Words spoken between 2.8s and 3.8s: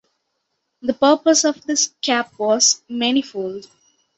many-fold.